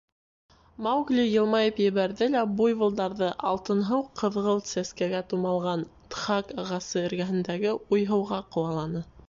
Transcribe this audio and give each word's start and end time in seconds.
Маугли 0.85 1.25
йылмайып 1.33 1.81
ебәрҙе 1.83 2.29
лә 2.35 2.41
буйволдарҙы 2.61 3.29
алтынһыу-ҡыҙғылт 3.51 4.71
сәскәгә 4.73 5.21
тумалған 5.35 5.87
дхак 6.15 6.53
ағасы 6.65 7.07
эргәһендәге 7.07 7.79
уйһыуға 7.83 8.45
ҡыуаланы. 8.57 9.09